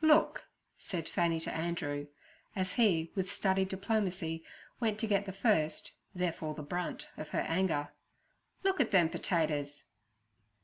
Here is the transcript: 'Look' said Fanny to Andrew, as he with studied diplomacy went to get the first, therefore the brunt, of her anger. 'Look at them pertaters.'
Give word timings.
'Look' 0.00 0.46
said 0.76 1.08
Fanny 1.08 1.40
to 1.40 1.52
Andrew, 1.52 2.06
as 2.54 2.74
he 2.74 3.10
with 3.16 3.32
studied 3.32 3.70
diplomacy 3.70 4.44
went 4.78 5.00
to 5.00 5.08
get 5.08 5.26
the 5.26 5.32
first, 5.32 5.90
therefore 6.14 6.54
the 6.54 6.62
brunt, 6.62 7.08
of 7.16 7.30
her 7.30 7.40
anger. 7.40 7.88
'Look 8.62 8.78
at 8.80 8.92
them 8.92 9.08
pertaters.' 9.08 9.86